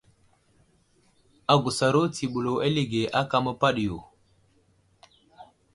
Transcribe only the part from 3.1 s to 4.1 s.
áka məpaɗiyo.